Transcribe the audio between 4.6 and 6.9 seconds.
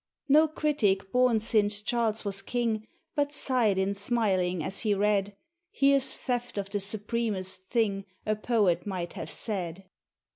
as he read: "Here's theft of the